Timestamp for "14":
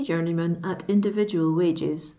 2.09-2.09